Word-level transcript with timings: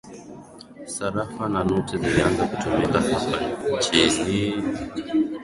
sarafu 0.93 1.43
na 1.49 1.61
noti 1.63 1.97
zilianza 1.97 2.45
kutumika 2.47 2.99
hapa 2.99 3.21
nchinii 3.77 4.53